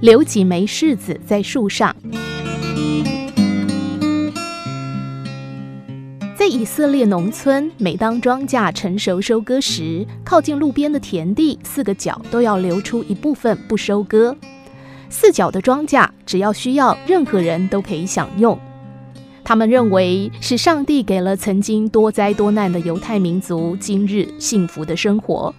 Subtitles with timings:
[0.00, 1.94] 留几枚柿子在树上。
[6.34, 14.34] 在以色列农村，每当庄稼成熟收割时，靠近路边的田地四个角都要留出一部分不收割。
[15.10, 18.58] 四角的庄稼，只要需要，任何人都可以享用。
[19.44, 25.54] 他们认为是上帝给了曾经多灾多难的犹太民族今日幸福的生活。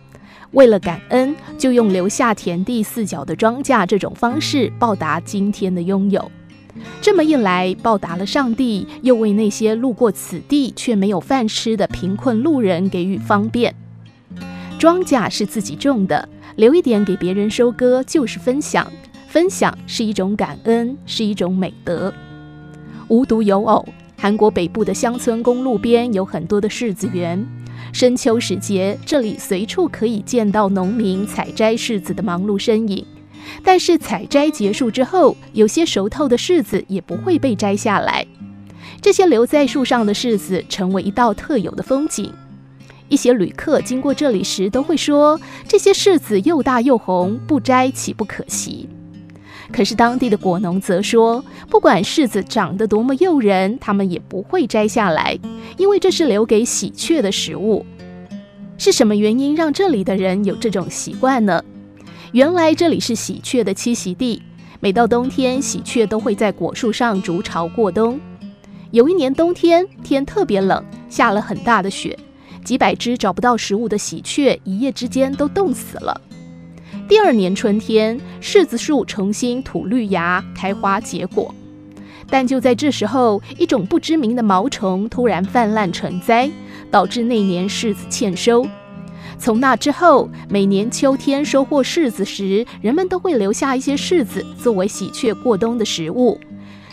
[0.52, 6.30] 为了感恩，就用留下田地四角的庄稼这种方式报答今天的拥有。
[7.02, 13.74] 这么一来，报答了上帝，又为那些路过此地却没有饭吃的贫困路人给予方便。
[14.78, 18.86] 庄稼是自己种的，留一点给别人收割，就是分享。
[19.28, 22.14] 分享是一种感恩，是一种美德。
[23.08, 27.46] 无独有偶，韩国北部的乡村公路边有很多的柿子园。
[27.92, 33.06] 深秋时节，这里随处可以见到农民采摘柿子的忙碌身影。
[33.64, 38.26] 但是采摘结束之后，有些熟透的柿子也不会被摘下来。
[39.02, 42.32] 这些留在树上的柿子成为一道特有的风景。
[43.10, 48.88] 一些旅客经过这里时都会说：“这些柿子又大又红，不摘岂不可惜？”
[49.72, 55.38] 可是当地的果农则说，不管柿子长得多么诱人，他们也不会摘下来，
[55.78, 57.86] 因为这是留给喜鹊的食物。
[58.78, 61.64] 是什么原因让这里的人有这种习惯呢？
[62.32, 64.42] 原来这里是喜鹊的栖息地，
[64.80, 68.20] 每到冬天，喜鹊都会在果树上筑巢过冬。
[68.92, 72.18] 有一年冬天，天特别冷，下了很大的雪，
[72.66, 76.20] 几百只找不到食物的喜鹊一夜之间都冻死了。
[77.12, 81.54] 第二年春天，柿子树重新吐绿芽、开花结果，
[82.30, 86.50] 但就在这时候，一种不知名的毛虫突然泛滥成灾，
[86.90, 88.66] 导致那年柿子欠收。
[89.38, 96.40] 从那之后，每年秋天收获柿子时，人们都会留下一些柿子作为喜鹊过冬的食物。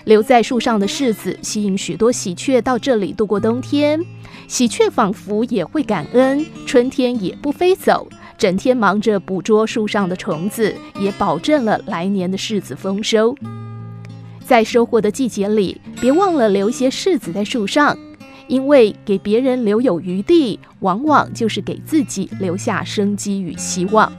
[0.04, 4.04] 留在树上的柿子吸引许多喜鹊到这里度过冬天，
[4.48, 8.08] 喜鹊仿佛也会感恩，春天也不飞走。
[8.38, 13.36] 整天忙着捕捉树上的虫子，也保证了来年的柿子丰收。
[14.44, 17.98] 在收获的季节里，别忘了留一些柿子在树上，
[18.46, 24.10] 因为给别人留有余地，往往就是给自己留下生机与希望。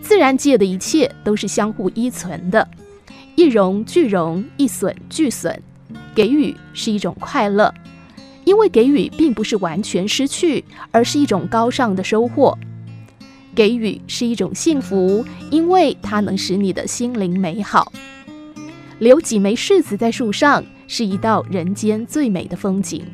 [0.00, 2.66] 自然界的一切都是相互依存的，
[3.34, 5.60] 一荣俱荣，一损俱损。
[6.14, 7.74] 给予是一种快乐，
[8.44, 12.56] 因为给予并不是完全失去，而是一种高尚的收获。
[13.58, 17.92] 给予是一种幸福，因为它能使你的心灵美好。
[19.00, 23.04] 留几枚柿子在树上，是一道人间最美的风景。